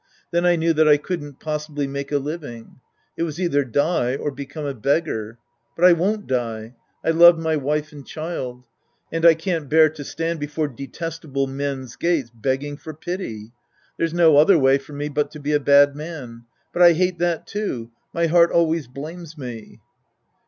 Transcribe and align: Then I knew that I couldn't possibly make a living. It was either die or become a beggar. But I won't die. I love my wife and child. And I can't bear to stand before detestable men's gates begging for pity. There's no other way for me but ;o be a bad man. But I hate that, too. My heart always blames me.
Then 0.31 0.47
I 0.47 0.55
knew 0.55 0.73
that 0.73 0.87
I 0.87 0.97
couldn't 0.97 1.39
possibly 1.39 1.85
make 1.85 2.11
a 2.11 2.17
living. 2.17 2.79
It 3.17 3.21
was 3.21 3.39
either 3.39 3.63
die 3.63 4.15
or 4.15 4.31
become 4.31 4.65
a 4.65 4.73
beggar. 4.73 5.37
But 5.75 5.85
I 5.85 5.93
won't 5.93 6.25
die. 6.25 6.73
I 7.05 7.11
love 7.11 7.37
my 7.37 7.55
wife 7.55 7.91
and 7.91 8.03
child. 8.03 8.63
And 9.11 9.27
I 9.27 9.35
can't 9.35 9.69
bear 9.69 9.89
to 9.89 10.03
stand 10.03 10.39
before 10.39 10.69
detestable 10.69 11.45
men's 11.45 11.97
gates 11.97 12.31
begging 12.33 12.77
for 12.77 12.95
pity. 12.95 13.51
There's 13.99 14.11
no 14.11 14.37
other 14.37 14.57
way 14.57 14.79
for 14.79 14.93
me 14.93 15.07
but 15.07 15.35
;o 15.37 15.39
be 15.39 15.53
a 15.53 15.59
bad 15.59 15.95
man. 15.95 16.45
But 16.73 16.81
I 16.81 16.93
hate 16.93 17.19
that, 17.19 17.45
too. 17.45 17.91
My 18.11 18.25
heart 18.25 18.49
always 18.49 18.87
blames 18.87 19.37
me. 19.37 19.81